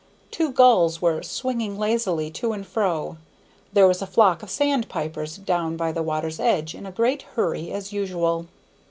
[0.31, 3.17] Two gulls were swinging lazily to and fro;
[3.71, 7.21] there was a flock of sand pipers down by the water's edge, in a great
[7.37, 8.47] hurry, as usual.